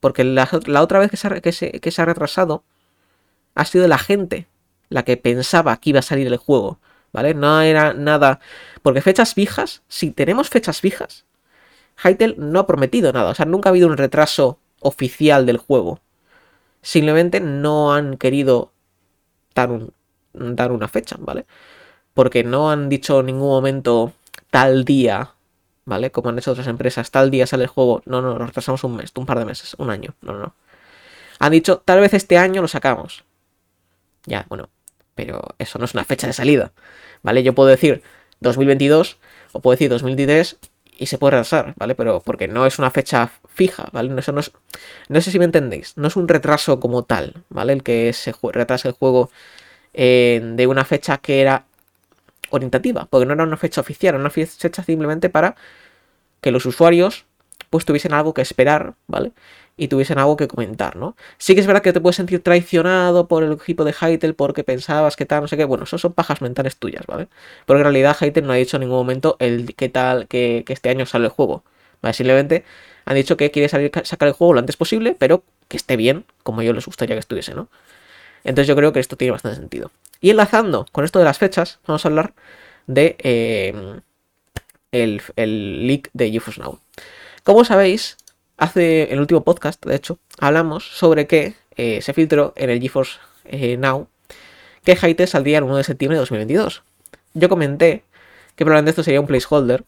Porque 0.00 0.24
la, 0.24 0.48
otra 0.80 0.98
vez 0.98 1.10
que 1.10 1.52
se, 1.52 2.02
ha 2.02 2.04
retrasado 2.04 2.64
ha 3.54 3.64
sido 3.64 3.86
la 3.86 3.98
gente 3.98 4.48
la 4.88 5.04
que 5.04 5.16
pensaba 5.16 5.76
que 5.76 5.90
iba 5.90 6.00
a 6.00 6.02
salir 6.02 6.26
el 6.26 6.36
juego. 6.36 6.78
¿Vale? 7.12 7.34
No 7.34 7.60
era 7.60 7.92
nada. 7.92 8.40
Porque 8.82 9.02
fechas 9.02 9.34
fijas, 9.34 9.82
si 9.88 10.10
tenemos 10.10 10.48
fechas 10.48 10.80
fijas, 10.80 11.24
Hytale 12.02 12.36
no 12.38 12.60
ha 12.60 12.66
prometido 12.66 13.12
nada. 13.12 13.30
O 13.30 13.34
sea, 13.34 13.46
nunca 13.46 13.68
ha 13.68 13.72
habido 13.72 13.88
un 13.88 13.96
retraso 13.96 14.58
oficial 14.80 15.44
del 15.44 15.58
juego. 15.58 16.00
Simplemente 16.82 17.40
no 17.40 17.92
han 17.92 18.16
querido 18.16 18.72
dar, 19.54 19.70
dar 20.32 20.72
una 20.72 20.88
fecha, 20.88 21.16
¿vale? 21.18 21.46
Porque 22.14 22.42
no 22.44 22.70
han 22.70 22.88
dicho 22.88 23.20
en 23.20 23.26
ningún 23.26 23.48
momento 23.48 24.12
tal 24.50 24.84
día 24.84 25.34
¿vale? 25.90 26.12
Como 26.12 26.28
han 26.28 26.38
hecho 26.38 26.52
otras 26.52 26.68
empresas, 26.68 27.10
tal 27.10 27.32
día 27.32 27.48
sale 27.48 27.64
el 27.64 27.68
juego, 27.68 28.00
no, 28.06 28.22
no, 28.22 28.38
lo 28.38 28.46
retrasamos 28.46 28.84
un 28.84 28.94
mes, 28.96 29.10
un 29.16 29.26
par 29.26 29.40
de 29.40 29.44
meses, 29.44 29.74
un 29.76 29.90
año, 29.90 30.14
no, 30.22 30.34
no. 30.34 30.54
Han 31.40 31.50
dicho, 31.50 31.78
tal 31.84 32.00
vez 32.00 32.14
este 32.14 32.38
año 32.38 32.62
lo 32.62 32.68
sacamos. 32.68 33.24
Ya, 34.24 34.46
bueno, 34.48 34.70
pero 35.16 35.42
eso 35.58 35.80
no 35.80 35.86
es 35.86 35.94
una 35.94 36.04
fecha 36.04 36.28
de 36.28 36.32
salida, 36.32 36.72
¿vale? 37.22 37.42
Yo 37.42 37.56
puedo 37.56 37.68
decir 37.68 38.04
2022 38.38 39.18
o 39.50 39.60
puedo 39.60 39.72
decir 39.72 39.90
2023 39.90 40.58
y 40.96 41.06
se 41.06 41.18
puede 41.18 41.32
retrasar, 41.32 41.74
¿vale? 41.76 41.96
Pero 41.96 42.20
porque 42.20 42.46
no 42.46 42.66
es 42.66 42.78
una 42.78 42.92
fecha 42.92 43.32
fija, 43.48 43.88
¿vale? 43.90 44.10
No 44.10 44.20
no 45.08 45.20
sé 45.20 45.30
si 45.32 45.38
me 45.40 45.44
entendéis, 45.44 45.96
no 45.96 46.06
es 46.06 46.14
un 46.14 46.28
retraso 46.28 46.78
como 46.78 47.02
tal, 47.02 47.42
¿vale? 47.48 47.72
El 47.72 47.82
que 47.82 48.12
se 48.12 48.32
retrasa 48.52 48.86
el 48.86 48.94
juego 48.94 49.28
eh, 49.92 50.40
de 50.54 50.68
una 50.68 50.84
fecha 50.84 51.18
que 51.18 51.40
era 51.40 51.64
orientativa, 52.50 53.06
porque 53.10 53.26
no 53.26 53.34
era 53.34 53.44
una 53.44 53.56
fecha 53.56 53.80
oficial, 53.80 54.14
era 54.14 54.20
una 54.20 54.30
fecha 54.30 54.82
simplemente 54.84 55.30
para 55.30 55.56
que 56.40 56.50
los 56.50 56.66
usuarios 56.66 57.26
pues 57.70 57.84
tuviesen 57.84 58.12
algo 58.12 58.34
que 58.34 58.42
esperar, 58.42 58.94
¿vale? 59.06 59.32
Y 59.76 59.88
tuviesen 59.88 60.18
algo 60.18 60.36
que 60.36 60.48
comentar, 60.48 60.96
¿no? 60.96 61.16
Sí 61.38 61.54
que 61.54 61.60
es 61.60 61.66
verdad 61.66 61.82
que 61.82 61.92
te 61.92 62.00
puedes 62.00 62.16
sentir 62.16 62.42
traicionado 62.42 63.28
por 63.28 63.44
el 63.44 63.52
equipo 63.52 63.84
de 63.84 63.92
Hytale 63.92 64.34
porque 64.34 64.64
pensabas 64.64 65.16
que 65.16 65.24
tal, 65.24 65.42
no 65.42 65.48
sé 65.48 65.56
qué. 65.56 65.64
Bueno, 65.64 65.84
eso 65.84 65.96
son 65.96 66.12
pajas 66.12 66.42
mentales 66.42 66.76
tuyas, 66.76 67.06
¿vale? 67.06 67.28
Porque 67.66 67.78
en 67.80 67.84
realidad 67.84 68.16
Hytale 68.20 68.46
no 68.46 68.52
ha 68.52 68.56
dicho 68.56 68.76
en 68.76 68.82
ningún 68.82 68.98
momento 68.98 69.36
el 69.38 69.74
qué 69.76 69.88
tal 69.88 70.26
que, 70.28 70.64
este 70.68 70.90
año 70.90 71.06
sale 71.06 71.26
el 71.26 71.30
juego. 71.30 71.64
¿Vale? 72.02 72.12
Simplemente 72.14 72.64
han 73.04 73.14
dicho 73.14 73.36
que 73.36 73.50
quiere 73.50 73.68
sacar 73.68 74.28
el 74.28 74.34
juego 74.34 74.54
lo 74.54 74.60
antes 74.60 74.76
posible, 74.76 75.16
pero 75.18 75.44
que 75.68 75.76
esté 75.76 75.96
bien, 75.96 76.24
como 76.42 76.62
yo 76.62 76.72
les 76.72 76.84
gustaría 76.86 77.14
que 77.14 77.20
estuviese, 77.20 77.54
¿no? 77.54 77.68
Entonces 78.44 78.68
yo 78.68 78.76
creo 78.76 78.92
que 78.92 79.00
esto 79.00 79.16
tiene 79.16 79.32
bastante 79.32 79.58
sentido. 79.58 79.90
Y 80.20 80.30
enlazando 80.30 80.86
con 80.92 81.04
esto 81.04 81.18
de 81.18 81.24
las 81.24 81.38
fechas, 81.38 81.78
vamos 81.86 82.04
a 82.04 82.08
hablar 82.08 82.34
de 82.86 83.16
eh, 83.20 84.00
el, 84.92 85.86
leak 85.86 86.10
de 86.12 86.30
GeForce 86.30 86.60
Now. 86.60 86.78
Como 87.42 87.64
sabéis, 87.64 88.16
hace 88.56 89.12
el 89.12 89.20
último 89.20 89.42
podcast, 89.44 89.84
de 89.84 89.94
hecho, 89.94 90.18
hablamos 90.38 90.84
sobre 90.84 91.26
que 91.26 91.54
eh, 91.76 92.02
se 92.02 92.12
filtró 92.12 92.52
en 92.56 92.70
el 92.70 92.80
GeForce 92.80 93.18
Now 93.78 94.08
que 94.84 94.96
Hytale 94.96 95.26
saldría 95.26 95.58
el 95.58 95.64
1 95.64 95.76
de 95.76 95.84
septiembre 95.84 96.16
de 96.16 96.20
2022. 96.20 96.82
Yo 97.34 97.48
comenté 97.48 98.04
que 98.56 98.64
probablemente 98.64 98.90
esto 98.90 99.02
sería 99.02 99.20
un 99.20 99.26
placeholder 99.26 99.84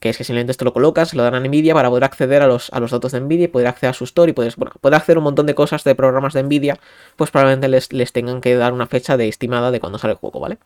que 0.00 0.10
es 0.10 0.18
que 0.18 0.24
simplemente 0.24 0.52
esto 0.52 0.64
lo 0.64 0.72
colocas, 0.72 1.14
lo 1.14 1.22
dan 1.22 1.34
a 1.34 1.40
Nvidia 1.40 1.74
para 1.74 1.88
poder 1.88 2.04
acceder 2.04 2.42
a 2.42 2.46
los, 2.46 2.70
a 2.72 2.80
los 2.80 2.90
datos 2.90 3.12
de 3.12 3.20
Nvidia 3.20 3.44
y 3.44 3.48
poder 3.48 3.66
acceder 3.68 3.90
a 3.90 3.94
su 3.94 4.04
store 4.04 4.30
y 4.30 4.34
puedes, 4.34 4.56
bueno, 4.56 4.74
poder 4.80 4.96
hacer 4.96 5.18
un 5.18 5.24
montón 5.24 5.46
de 5.46 5.54
cosas 5.54 5.84
de 5.84 5.94
programas 5.94 6.34
de 6.34 6.42
Nvidia, 6.42 6.78
pues 7.16 7.30
probablemente 7.30 7.68
les, 7.68 7.92
les 7.92 8.12
tengan 8.12 8.40
que 8.40 8.54
dar 8.56 8.72
una 8.72 8.86
fecha 8.86 9.16
de 9.16 9.28
estimada 9.28 9.70
de 9.70 9.80
cuando 9.80 9.98
sale 9.98 10.12
el 10.12 10.18
juego, 10.18 10.40
¿vale? 10.40 10.58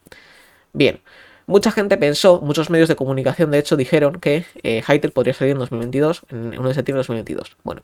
Bien, 0.72 1.00
mucha 1.46 1.70
gente 1.70 1.96
pensó, 1.96 2.40
muchos 2.40 2.70
medios 2.70 2.88
de 2.88 2.96
comunicación 2.96 3.50
de 3.50 3.58
hecho 3.58 3.76
dijeron 3.76 4.20
que 4.20 4.44
eh, 4.62 4.82
podría 5.14 5.34
salir 5.34 5.52
en 5.52 5.58
2022, 5.58 6.22
en 6.30 6.58
1 6.58 6.68
de 6.68 6.74
septiembre 6.74 7.02
de 7.02 7.06
2022. 7.06 7.56
Bueno, 7.62 7.82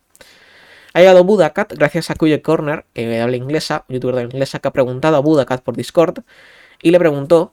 ha 0.95 1.00
llegado 1.00 1.25
Budacat 1.25 1.73
gracias 1.75 2.11
a 2.11 2.15
Kuye 2.15 2.41
Corner, 2.43 2.87
que 2.95 3.21
habla 3.21 3.37
inglesa, 3.37 3.85
youtuber 3.88 4.17
de 4.17 4.23
inglesa, 4.23 4.61
que 4.61 4.69
ha 4.69 4.73
preguntado 4.73 5.17
a 5.17 5.21
Budacat 5.21 5.62
por 5.62 5.76
Discord 5.76 6.21
y 6.81 6.91
le 6.91 6.99
preguntó 6.99 7.53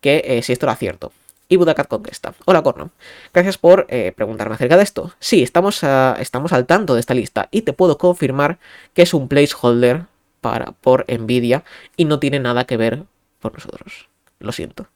que 0.00 0.24
eh, 0.26 0.42
si 0.42 0.52
esto 0.52 0.66
era 0.66 0.74
cierto. 0.74 1.12
Y 1.52 1.56
Budakat 1.56 1.86
contesta, 1.86 2.32
hola 2.46 2.62
Corno, 2.62 2.92
gracias 3.34 3.58
por 3.58 3.84
eh, 3.90 4.14
preguntarme 4.16 4.54
acerca 4.54 4.78
de 4.78 4.84
esto. 4.84 5.12
Sí, 5.18 5.42
estamos, 5.42 5.82
estamos 6.18 6.54
al 6.54 6.64
tanto 6.64 6.94
de 6.94 7.00
esta 7.00 7.12
lista 7.12 7.48
y 7.50 7.60
te 7.60 7.74
puedo 7.74 7.98
confirmar 7.98 8.58
que 8.94 9.02
es 9.02 9.12
un 9.12 9.28
placeholder 9.28 10.06
para, 10.40 10.72
por 10.72 11.04
Nvidia 11.12 11.62
y 11.94 12.06
no 12.06 12.18
tiene 12.18 12.40
nada 12.40 12.64
que 12.64 12.78
ver 12.78 13.02
por 13.38 13.52
nosotros. 13.52 14.08
Lo 14.38 14.50
siento. 14.52 14.86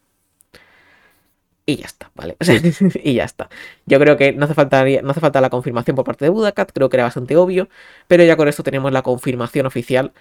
Y 1.66 1.76
ya 1.76 1.84
está, 1.84 2.10
¿vale? 2.14 2.38
y 3.04 3.12
ya 3.12 3.24
está. 3.24 3.50
Yo 3.84 4.00
creo 4.00 4.16
que 4.16 4.32
no 4.32 4.46
hace, 4.46 4.54
falta, 4.54 4.82
no 5.02 5.10
hace 5.10 5.20
falta 5.20 5.42
la 5.42 5.50
confirmación 5.50 5.94
por 5.94 6.06
parte 6.06 6.24
de 6.24 6.30
Budakat, 6.30 6.72
creo 6.72 6.88
que 6.88 6.96
era 6.96 7.04
bastante 7.04 7.36
obvio, 7.36 7.68
pero 8.08 8.24
ya 8.24 8.34
con 8.38 8.48
esto 8.48 8.62
tenemos 8.62 8.90
la 8.92 9.02
confirmación 9.02 9.66
oficial 9.66 10.14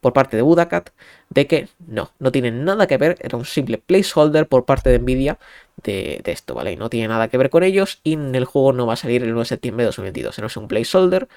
por 0.00 0.12
parte 0.12 0.36
de 0.36 0.42
Budakat 0.42 0.90
de 1.28 1.46
que 1.46 1.68
no, 1.86 2.12
no 2.18 2.32
tiene 2.32 2.50
nada 2.50 2.86
que 2.86 2.96
ver, 2.96 3.16
era 3.20 3.36
un 3.36 3.44
simple 3.44 3.78
placeholder 3.78 4.46
por 4.48 4.64
parte 4.64 4.90
de 4.90 4.98
Nvidia 4.98 5.38
de, 5.82 6.22
esto, 6.26 6.54
¿vale? 6.54 6.72
Y 6.72 6.76
no 6.76 6.90
tiene 6.90 7.08
nada 7.08 7.28
que 7.28 7.38
ver 7.38 7.50
con 7.50 7.62
ellos 7.62 8.00
y 8.04 8.14
el 8.14 8.44
juego 8.44 8.72
no 8.72 8.86
va 8.86 8.94
a 8.94 8.96
salir 8.96 9.22
el 9.22 9.30
1 9.30 9.40
de 9.40 9.46
septiembre 9.46 9.84
de 9.84 9.88
2022, 9.88 10.38
no 10.38 10.46
es 10.46 10.56
un 10.56 10.68
placeholder, 10.68 11.28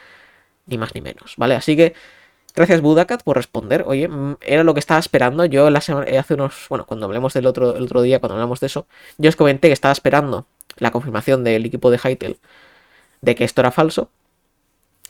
ni 0.66 0.78
más 0.78 0.96
ni 0.96 1.02
menos, 1.02 1.36
¿vale? 1.38 1.56
Así 1.56 1.76
que 1.76 1.94
Gracias 2.56 2.82
Budakat 2.82 3.24
por 3.24 3.36
responder. 3.36 3.84
Oye, 3.88 4.08
mm, 4.08 4.38
era 4.42 4.64
lo 4.64 4.74
que 4.74 4.80
estaba 4.80 5.00
esperando. 5.00 5.46
Yo 5.46 5.68
eh, 5.68 6.18
hace 6.20 6.34
unos, 6.36 6.68
bueno, 6.70 6.86
cuando 6.86 7.06
hablemos 7.08 7.34
del 7.34 7.48
otro, 7.48 7.76
el 7.76 7.84
otro 7.84 8.02
día, 8.04 8.20
cuando 8.20 8.36
hablamos 8.36 8.60
de 8.60 8.68
eso, 8.68 8.88
yo 9.18 9.30
os 9.30 9.36
comenté 9.36 9.70
que 9.70 9.74
estaba 9.74 9.92
esperando 9.92 10.46
la 10.78 10.92
confirmación 10.92 11.44
del 11.44 11.66
equipo 11.66 11.90
de 11.92 11.98
Hytale 11.98 12.38
de 13.22 13.36
que 13.36 13.44
esto 13.46 13.62
era 13.62 13.72
falso. 13.72 14.12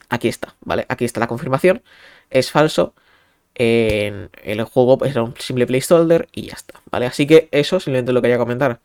Aquí 0.10 0.28
está, 0.28 0.56
¿vale? 0.62 0.86
Aquí 0.90 1.06
está 1.06 1.20
la 1.20 1.28
confirmación. 1.28 1.84
Es 2.30 2.52
falso. 2.52 2.94
En 3.56 4.30
el 4.44 4.64
juego 4.64 4.98
pues, 4.98 5.12
era 5.12 5.24
un 5.24 5.36
simple 5.38 5.68
placeholder 5.68 6.28
y 6.32 6.48
ya 6.48 6.54
está, 6.54 6.82
¿vale? 6.92 7.06
Así 7.06 7.28
que 7.28 7.50
eso 7.52 7.80
simplemente 7.80 8.12
lo 8.12 8.22
quería 8.22 8.38
comentar 8.38 8.80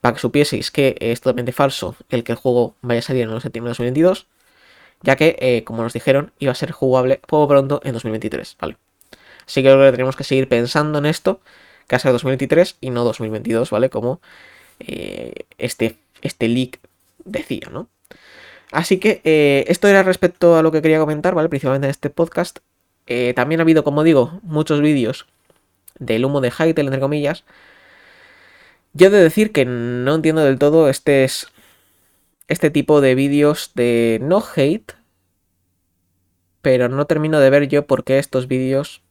para 0.00 0.14
que 0.14 0.20
supieseis 0.20 0.70
que 0.70 0.96
es 1.00 1.20
totalmente 1.20 1.52
falso 1.52 1.96
el 2.10 2.24
que 2.24 2.32
el 2.32 2.38
juego 2.38 2.74
vaya 2.82 3.00
a 3.00 3.02
salir 3.02 3.22
en 3.28 3.40
septiembre 3.40 3.68
de 3.68 3.72
2022 3.72 4.26
ya 5.04 5.16
que, 5.16 5.36
eh, 5.38 5.64
como 5.64 5.82
nos 5.82 5.92
dijeron, 5.92 6.32
iba 6.38 6.52
a 6.52 6.54
ser 6.54 6.72
jugable 6.72 7.20
poco 7.26 7.48
pronto 7.48 7.80
en 7.84 7.92
2023, 7.92 8.56
¿vale? 8.58 8.76
Así 9.46 9.62
que 9.62 9.68
creo 9.68 9.84
que 9.84 9.92
tenemos 9.92 10.16
que 10.16 10.24
seguir 10.24 10.48
pensando 10.48 10.98
en 10.98 11.06
esto, 11.06 11.40
que 11.86 11.94
va 11.94 11.98
a 11.98 12.00
ser 12.00 12.12
2023 12.12 12.78
y 12.80 12.90
no 12.90 13.04
2022, 13.04 13.70
¿vale? 13.70 13.90
Como 13.90 14.20
eh, 14.80 15.34
este, 15.58 15.98
este 16.22 16.48
leak 16.48 16.80
decía, 17.24 17.68
¿no? 17.70 17.88
Así 18.72 18.98
que 18.98 19.20
eh, 19.24 19.64
esto 19.68 19.88
era 19.88 20.02
respecto 20.02 20.56
a 20.56 20.62
lo 20.62 20.72
que 20.72 20.82
quería 20.82 20.98
comentar, 20.98 21.34
¿vale? 21.34 21.48
Principalmente 21.50 21.86
en 21.86 21.90
este 21.90 22.10
podcast. 22.10 22.60
También 23.34 23.60
ha 23.60 23.62
habido, 23.62 23.84
como 23.84 24.02
digo, 24.02 24.40
muchos 24.42 24.80
vídeos 24.80 25.26
del 25.98 26.24
humo 26.24 26.40
de 26.40 26.50
Hytale, 26.50 26.88
entre 26.88 27.00
comillas. 27.00 27.44
Yo 28.92 29.08
he 29.08 29.10
de 29.10 29.22
decir 29.22 29.52
que 29.52 29.64
no 29.64 30.14
entiendo 30.14 30.44
del 30.44 30.58
todo 30.58 30.88
este 30.88 31.24
es 31.24 31.48
este 32.46 32.70
tipo 32.70 33.00
de 33.00 33.14
vídeos 33.14 33.72
de 33.74 34.18
no 34.22 34.42
hate, 34.54 34.92
pero 36.62 36.88
no 36.88 37.06
termino 37.06 37.40
de 37.40 37.50
ver 37.50 37.68
yo 37.68 37.86
por 37.86 38.04
qué 38.04 38.18
estos 38.18 38.48
vídeos 38.48 39.02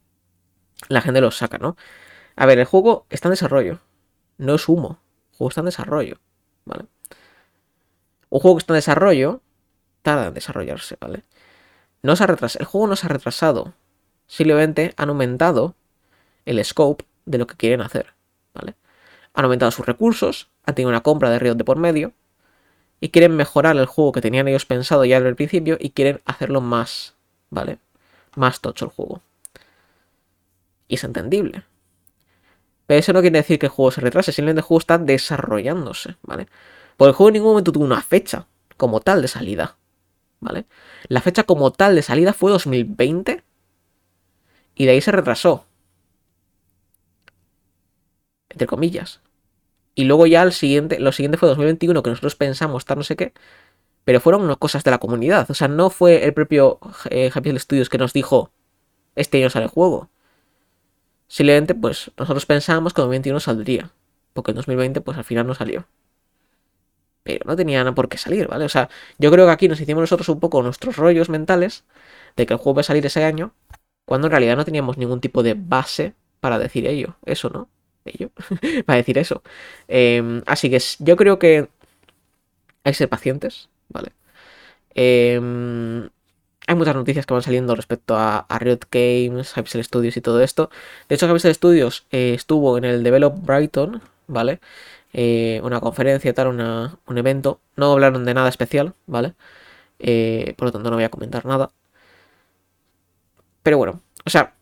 la 0.87 1.01
gente 1.01 1.21
los 1.21 1.37
saca, 1.37 1.57
¿no? 1.57 1.75
A 2.35 2.45
ver, 2.45 2.59
el 2.59 2.65
juego 2.65 3.05
está 3.09 3.27
en 3.27 3.33
desarrollo, 3.33 3.79
no 4.37 4.55
es 4.55 4.67
humo, 4.67 4.99
el 5.31 5.37
juego 5.37 5.49
está 5.49 5.61
en 5.61 5.65
desarrollo, 5.65 6.19
¿vale? 6.65 6.85
Un 8.29 8.39
juego 8.39 8.57
que 8.57 8.61
está 8.61 8.73
en 8.73 8.77
desarrollo 8.77 9.41
tarda 10.01 10.27
en 10.27 10.33
desarrollarse, 10.33 10.97
¿vale? 10.99 11.23
No 12.01 12.15
se 12.15 12.23
ha 12.23 12.27
retrasado, 12.27 12.61
el 12.61 12.67
juego 12.67 12.87
no 12.87 12.95
se 12.95 13.05
ha 13.05 13.09
retrasado, 13.09 13.73
simplemente 14.27 14.93
han 14.97 15.09
aumentado 15.09 15.75
el 16.45 16.63
scope 16.63 17.05
de 17.25 17.37
lo 17.37 17.47
que 17.47 17.55
quieren 17.55 17.81
hacer, 17.81 18.13
¿vale? 18.53 18.75
Han 19.33 19.45
aumentado 19.45 19.71
sus 19.71 19.85
recursos, 19.85 20.49
han 20.65 20.75
tenido 20.75 20.89
una 20.89 21.01
compra 21.01 21.29
de 21.29 21.39
Riot 21.39 21.55
de 21.55 21.63
por 21.63 21.77
medio, 21.77 22.13
y 22.99 23.09
quieren 23.09 23.35
mejorar 23.35 23.75
el 23.75 23.85
juego 23.85 24.13
que 24.13 24.21
tenían 24.21 24.47
ellos 24.47 24.65
pensado 24.65 25.03
ya 25.03 25.17
desde 25.17 25.29
el 25.29 25.35
principio 25.35 25.77
y 25.77 25.89
quieren 25.89 26.21
hacerlo 26.25 26.61
más, 26.61 27.15
¿vale? 27.49 27.79
Más 28.35 28.61
tocho 28.61 28.85
el 28.85 28.91
juego. 28.91 29.21
Y 30.87 30.95
es 30.95 31.03
entendible. 31.03 31.63
Pero 32.87 32.99
eso 32.99 33.11
no 33.11 33.19
quiere 33.19 33.39
decir 33.39 33.59
que 33.59 33.65
el 33.65 33.71
juego 33.71 33.91
se 33.91 33.99
retrase, 33.99 34.31
simplemente 34.31 34.59
el 34.59 34.65
juego 34.65 34.79
está 34.79 34.97
desarrollándose, 34.97 36.15
¿vale? 36.21 36.47
Porque 36.95 37.09
el 37.09 37.15
juego 37.15 37.29
en 37.29 37.33
ningún 37.33 37.49
momento 37.49 37.73
tuvo 37.73 37.83
una 37.83 38.01
fecha 38.01 38.45
como 38.77 39.01
tal 39.01 39.21
de 39.21 39.27
salida, 39.27 39.75
¿vale? 40.39 40.65
La 41.09 41.19
fecha 41.19 41.43
como 41.43 41.71
tal 41.71 41.95
de 41.95 42.03
salida 42.03 42.31
fue 42.31 42.51
2020 42.51 43.43
y 44.75 44.85
de 44.85 44.91
ahí 44.91 45.01
se 45.01 45.11
retrasó. 45.11 45.65
Entre 48.49 48.67
comillas. 48.67 49.21
Y 49.95 50.05
luego 50.05 50.25
ya 50.25 50.41
el 50.43 50.53
siguiente, 50.53 50.99
lo 50.99 51.11
siguiente 51.11 51.37
fue 51.37 51.49
2021, 51.49 52.01
que 52.03 52.09
nosotros 52.09 52.35
pensamos 52.35 52.81
estar 52.81 52.97
no 52.97 53.03
sé 53.03 53.15
qué. 53.15 53.33
Pero 54.05 54.19
fueron 54.19 54.53
cosas 54.55 54.83
de 54.83 54.91
la 54.91 54.97
comunidad. 54.97 55.49
O 55.49 55.53
sea, 55.53 55.67
no 55.67 55.89
fue 55.89 56.25
el 56.25 56.33
propio 56.33 56.79
eh, 57.09 57.31
Happy 57.33 57.57
Studios 57.59 57.89
que 57.89 57.97
nos 57.97 58.13
dijo, 58.13 58.51
este 59.15 59.37
año 59.37 59.49
sale 59.49 59.65
el 59.65 59.71
juego. 59.71 60.09
Simplemente, 61.27 61.75
pues, 61.75 62.11
nosotros 62.17 62.45
pensábamos 62.45 62.93
que 62.93 63.01
en 63.01 63.05
2021 63.05 63.39
saldría. 63.39 63.91
Porque 64.33 64.51
en 64.51 64.55
2020, 64.55 65.01
pues, 65.01 65.17
al 65.17 65.23
final 65.23 65.47
no 65.47 65.53
salió. 65.55 65.87
Pero 67.23 67.45
no 67.45 67.55
tenía 67.55 67.79
nada 67.79 67.95
por 67.95 68.09
qué 68.09 68.17
salir, 68.17 68.47
¿vale? 68.47 68.65
O 68.65 68.69
sea, 68.69 68.89
yo 69.17 69.31
creo 69.31 69.45
que 69.45 69.51
aquí 69.51 69.67
nos 69.69 69.79
hicimos 69.79 70.01
nosotros 70.01 70.27
un 70.29 70.39
poco 70.39 70.61
nuestros 70.61 70.97
rollos 70.97 71.29
mentales 71.29 71.85
de 72.35 72.45
que 72.45 72.53
el 72.53 72.59
juego 72.59 72.75
va 72.75 72.81
a 72.81 72.83
salir 72.83 73.05
ese 73.05 73.23
año, 73.23 73.53
cuando 74.05 74.27
en 74.27 74.31
realidad 74.31 74.57
no 74.57 74.65
teníamos 74.65 74.97
ningún 74.97 75.21
tipo 75.21 75.43
de 75.43 75.55
base 75.55 76.13
para 76.39 76.59
decir 76.59 76.87
ello. 76.87 77.15
Eso, 77.25 77.49
¿no? 77.49 77.69
ello 78.05 78.31
para 78.85 78.97
decir 78.97 79.17
eso. 79.17 79.43
Em, 79.87 80.41
así 80.45 80.69
que 80.69 80.79
yo 80.99 81.15
creo 81.15 81.39
que 81.39 81.69
hay 82.83 82.91
que 82.91 82.97
ser 82.97 83.09
pacientes, 83.09 83.69
¿vale? 83.89 84.11
Em, 84.95 86.09
hay 86.67 86.75
muchas 86.75 86.95
noticias 86.95 87.25
que 87.25 87.33
van 87.33 87.43
saliendo 87.43 87.75
respecto 87.75 88.15
a, 88.17 88.45
Riot 88.59 88.79
Games, 88.91 89.53
Hypixel 89.55 89.83
Studios 89.83 90.17
y 90.17 90.21
todo 90.21 90.41
esto. 90.41 90.69
De 91.09 91.15
hecho, 91.15 91.27
Hypixel 91.27 91.55
Studios 91.55 92.05
eh, 92.11 92.33
estuvo 92.35 92.77
en 92.77 92.85
el 92.85 93.03
Develop 93.03 93.35
Brighton, 93.45 94.01
¿vale? 94.27 94.59
Eh, 95.13 95.61
una 95.63 95.79
conferencia, 95.81 96.33
tal, 96.33 96.47
un 96.47 97.17
evento. 97.17 97.59
No 97.75 97.91
hablaron 97.93 98.25
de 98.25 98.33
nada 98.33 98.49
especial, 98.49 98.93
¿vale? 99.07 99.33
Eh, 99.99 100.55
por 100.57 100.67
lo 100.67 100.71
tanto, 100.73 100.89
no 100.89 100.97
voy 100.97 101.05
a 101.05 101.09
comentar 101.09 101.45
nada. 101.45 101.71
Pero 103.63 103.77
bueno, 103.77 104.01
o 104.25 104.29
sea, 104.29 104.53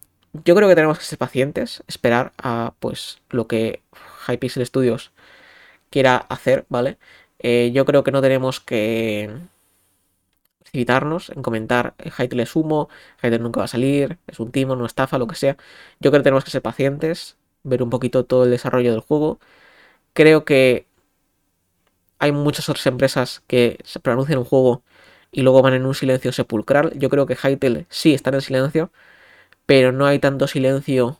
yo 0.45 0.55
creo 0.55 0.69
que 0.69 0.75
tenemos 0.75 0.99
que 0.99 1.05
ser 1.05 1.17
pacientes, 1.19 1.83
esperar 1.87 2.33
a 2.37 2.73
pues 2.79 3.21
lo 3.29 3.47
que 3.47 3.81
Hypixel 4.27 4.65
Studios 4.65 5.11
quiera 5.89 6.17
hacer, 6.17 6.65
¿vale? 6.69 6.97
Eh, 7.39 7.71
yo 7.73 7.85
creo 7.85 8.03
que 8.03 8.11
no 8.11 8.21
tenemos 8.21 8.59
que 8.59 9.29
precipitarnos 10.59 11.29
en 11.31 11.41
comentar 11.43 11.95
eh, 11.99 12.11
Hytale 12.11 12.43
es 12.43 12.55
humo, 12.55 12.89
Hytale 13.17 13.39
nunca 13.39 13.59
va 13.59 13.65
a 13.65 13.67
salir, 13.67 14.17
es 14.27 14.39
un 14.39 14.51
timo, 14.51 14.73
una 14.73 14.85
estafa, 14.85 15.17
lo 15.17 15.27
que 15.27 15.35
sea. 15.35 15.57
Yo 15.99 16.11
creo 16.11 16.21
que 16.21 16.25
tenemos 16.25 16.45
que 16.45 16.51
ser 16.51 16.61
pacientes, 16.61 17.37
ver 17.63 17.83
un 17.83 17.89
poquito 17.89 18.25
todo 18.25 18.45
el 18.45 18.51
desarrollo 18.51 18.91
del 18.91 19.01
juego. 19.01 19.39
Creo 20.13 20.45
que 20.45 20.87
hay 22.19 22.31
muchas 22.31 22.69
otras 22.69 22.85
empresas 22.87 23.43
que 23.47 23.79
se 23.83 23.99
pronuncian 23.99 24.39
un 24.39 24.45
juego 24.45 24.83
y 25.31 25.41
luego 25.41 25.61
van 25.61 25.73
en 25.73 25.85
un 25.85 25.95
silencio 25.95 26.31
sepulcral. 26.31 26.93
Yo 26.97 27.09
creo 27.09 27.25
que 27.25 27.35
Hytale 27.35 27.85
sí 27.89 28.13
está 28.13 28.29
en 28.31 28.41
silencio, 28.41 28.91
pero 29.65 29.91
no 29.91 30.05
hay 30.05 30.19
tanto 30.19 30.47
silencio 30.47 31.19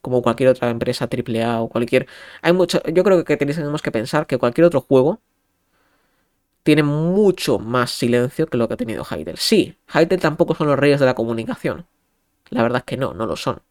como 0.00 0.22
cualquier 0.22 0.50
otra 0.50 0.70
empresa 0.70 1.08
AAA 1.08 1.60
o 1.62 1.68
cualquier... 1.68 2.06
Hay 2.42 2.52
mucho... 2.52 2.82
Yo 2.84 3.04
creo 3.04 3.24
que 3.24 3.36
tenemos 3.36 3.82
que 3.82 3.92
pensar 3.92 4.26
que 4.26 4.38
cualquier 4.38 4.66
otro 4.66 4.80
juego 4.80 5.20
tiene 6.62 6.82
mucho 6.82 7.58
más 7.58 7.90
silencio 7.90 8.46
que 8.46 8.56
lo 8.56 8.68
que 8.68 8.74
ha 8.74 8.76
tenido 8.78 9.04
Hytale. 9.04 9.36
Sí, 9.36 9.76
Hytale 9.88 10.18
tampoco 10.18 10.54
son 10.54 10.66
los 10.66 10.78
reyes 10.78 11.00
de 11.00 11.06
la 11.06 11.14
comunicación. 11.14 11.86
La 12.50 12.62
verdad 12.62 12.78
es 12.78 12.84
que 12.84 12.96
no, 12.96 13.14
no 13.14 13.26
lo 13.26 13.36
son. 13.36 13.62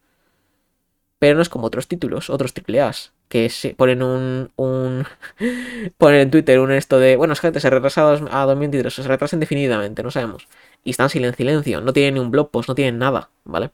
Pero 1.19 1.35
no 1.35 1.41
es 1.41 1.49
como 1.49 1.67
otros 1.67 1.87
títulos, 1.87 2.29
otros 2.29 2.53
AAAs, 2.53 3.13
que 3.33 3.49
ponen 3.75 4.03
un, 4.03 4.51
un 4.57 5.07
ponen 5.97 6.21
en 6.21 6.31
Twitter 6.31 6.59
un 6.59 6.71
esto 6.71 6.99
de, 6.99 7.15
bueno, 7.15 7.33
es 7.33 7.39
gente 7.39 7.59
se 7.59 7.69
retrasa 7.71 8.07
a 8.11 8.45
2023, 8.45 8.93
se 8.93 9.01
retrasa 9.03 9.35
indefinidamente, 9.35 10.03
no 10.03 10.11
sabemos. 10.11 10.47
Y 10.83 10.91
están 10.91 11.09
en 11.11 11.33
silencio, 11.35 11.81
no 11.81 11.93
tienen 11.93 12.13
ni 12.13 12.19
un 12.19 12.29
blog 12.29 12.51
post, 12.51 12.69
no 12.69 12.75
tienen 12.75 12.99
nada, 12.99 13.31
¿vale? 13.43 13.71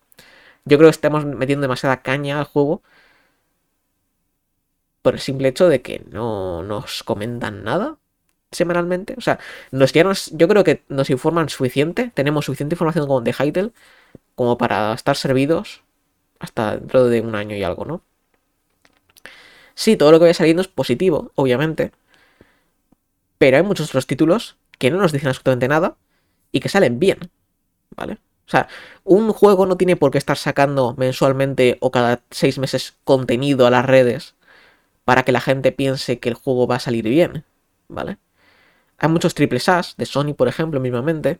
Yo 0.66 0.78
creo 0.78 0.90
que 0.90 0.92
estamos 0.92 1.26
metiendo 1.26 1.64
demasiada 1.64 2.02
caña 2.02 2.40
al 2.40 2.46
juego 2.46 2.84
por 5.02 5.16
el 5.16 5.20
simple 5.20 5.50
hecho 5.50 5.68
de 5.68 5.82
que 5.82 6.06
no 6.10 6.64
nos 6.64 7.04
comentan 7.04 7.64
nada 7.64 7.98
semanalmente. 8.52 9.16
O 9.18 9.22
sea, 9.22 9.40
nos, 9.72 9.94
ya 9.94 10.04
yo 10.32 10.48
creo 10.48 10.64
que 10.64 10.84
nos 10.90 11.10
informan 11.10 11.50
suficiente, 11.50 12.12
tenemos 12.14 12.46
suficiente 12.46 12.76
información 12.76 13.24
de 13.26 13.34
Hytale 13.34 13.72
como 14.36 14.58
para 14.58 14.94
estar 14.94 15.18
servidos 15.18 15.84
hasta 16.40 16.78
dentro 16.78 17.06
de 17.10 17.22
un 17.22 17.36
año 17.36 17.56
y 17.58 17.64
algo, 17.64 17.86
¿no? 17.86 18.04
Sí, 19.80 19.96
todo 19.96 20.12
lo 20.12 20.20
que 20.20 20.26
vaya 20.26 20.34
saliendo 20.34 20.62
es 20.62 20.68
positivo, 20.68 21.32
obviamente. 21.36 21.94
Pero 23.38 23.58
hay 23.58 23.64
muchos 23.64 23.88
otros 23.90 24.08
títulos 24.08 24.58
que 24.78 24.92
no 24.92 24.98
nos 24.98 25.12
dicen 25.12 25.30
absolutamente 25.30 25.68
nada 25.68 25.96
y 26.52 26.60
que 26.60 26.70
salen 26.70 27.00
bien, 27.00 27.32
¿vale? 27.96 28.16
O 28.48 28.52
sea, 28.52 28.68
un 29.06 29.32
juego 29.34 29.66
no 29.66 29.78
tiene 29.78 29.96
por 29.96 30.12
qué 30.12 30.18
estar 30.18 30.38
sacando 30.38 30.96
mensualmente 30.98 31.78
o 31.82 31.92
cada 31.92 32.22
seis 32.32 32.60
meses 32.60 32.98
contenido 33.06 33.68
a 33.68 33.72
las 33.72 33.86
redes 33.86 34.36
para 35.06 35.24
que 35.24 35.32
la 35.34 35.42
gente 35.42 35.72
piense 35.72 36.20
que 36.20 36.30
el 36.30 36.36
juego 36.36 36.68
va 36.68 36.78
a 36.78 36.80
salir 36.80 37.06
bien, 37.10 37.46
¿vale? 37.90 38.18
Hay 39.00 39.10
muchos 39.10 39.36
triple 39.36 39.62
As, 39.68 39.98
de 39.98 40.06
Sony, 40.06 40.34
por 40.36 40.48
ejemplo, 40.50 40.80
mismamente, 40.82 41.40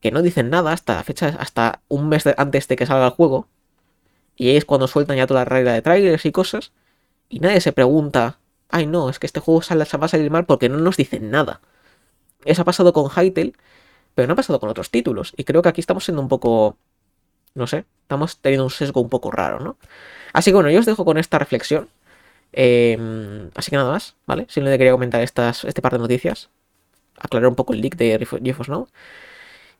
que 0.00 0.10
no 0.12 0.22
dicen 0.22 0.50
nada 0.50 0.72
hasta 0.72 0.94
la 0.94 1.02
fecha, 1.02 1.28
hasta 1.38 1.82
un 1.88 2.08
mes 2.08 2.24
antes 2.36 2.68
de 2.68 2.76
que 2.76 2.86
salga 2.86 3.06
el 3.06 3.12
juego. 3.12 3.48
Y 4.36 4.48
ahí 4.48 4.56
es 4.56 4.64
cuando 4.64 4.86
sueltan 4.88 5.16
ya 5.16 5.26
toda 5.26 5.40
la 5.40 5.44
regla 5.44 5.72
de 5.72 5.82
trailers 5.82 6.24
y 6.26 6.32
cosas. 6.32 6.72
Y 7.28 7.40
nadie 7.40 7.60
se 7.60 7.72
pregunta, 7.72 8.38
ay 8.70 8.86
no, 8.86 9.08
es 9.10 9.18
que 9.18 9.26
este 9.26 9.40
juego 9.40 9.62
va 9.70 10.04
a 10.04 10.08
salir 10.08 10.30
mal 10.30 10.46
porque 10.46 10.68
no 10.68 10.78
nos 10.78 10.96
dicen 10.96 11.30
nada. 11.30 11.60
Eso 12.44 12.62
ha 12.62 12.64
pasado 12.64 12.92
con 12.92 13.10
Hytale, 13.10 13.54
pero 14.14 14.28
no 14.28 14.34
ha 14.34 14.36
pasado 14.36 14.60
con 14.60 14.68
otros 14.70 14.90
títulos. 14.90 15.34
Y 15.36 15.44
creo 15.44 15.62
que 15.62 15.68
aquí 15.68 15.80
estamos 15.80 16.04
siendo 16.04 16.22
un 16.22 16.28
poco, 16.28 16.76
no 17.54 17.66
sé, 17.66 17.84
estamos 18.02 18.38
teniendo 18.38 18.64
un 18.64 18.70
sesgo 18.70 19.00
un 19.00 19.08
poco 19.08 19.30
raro, 19.30 19.60
¿no? 19.60 19.78
Así 20.32 20.50
que 20.50 20.54
bueno, 20.56 20.70
yo 20.70 20.80
os 20.80 20.86
dejo 20.86 21.04
con 21.04 21.18
esta 21.18 21.38
reflexión. 21.38 21.88
Em, 22.52 23.50
así 23.54 23.70
que 23.70 23.76
nada 23.76 23.90
más, 23.92 24.16
¿vale? 24.26 24.46
Simplemente 24.48 24.78
quería 24.78 24.92
comentar 24.92 25.22
estas, 25.22 25.64
este 25.64 25.82
par 25.82 25.92
de 25.92 25.98
noticias. 25.98 26.50
Aclarar 27.18 27.48
un 27.48 27.56
poco 27.56 27.72
el 27.74 27.80
leak 27.80 27.96
de 27.96 28.18
GeForce 28.18 28.70
Now. 28.72 28.88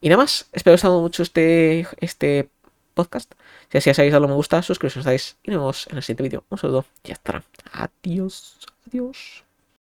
Y 0.00 0.08
nada 0.08 0.22
más, 0.22 0.48
espero 0.52 0.72
que 0.72 0.76
os 0.76 0.84
haya 0.84 0.90
gustado 0.90 1.00
mucho 1.02 1.22
este, 1.22 1.86
este 2.00 2.50
podcast. 2.94 3.32
Si 3.70 3.78
así 3.78 3.90
os 3.90 3.98
habéis 3.98 4.12
dado 4.12 4.28
me 4.28 4.34
gusta, 4.34 4.62
suscribiros 4.62 5.04
y 5.42 5.50
nos 5.50 5.58
vemos 5.60 5.86
en 5.90 5.96
el 5.96 6.02
siguiente 6.02 6.22
vídeo. 6.22 6.44
Un 6.48 6.58
saludo 6.58 6.84
y 7.04 7.12
hasta. 7.12 7.42
Adiós. 7.72 8.58
Adiós. 8.86 9.43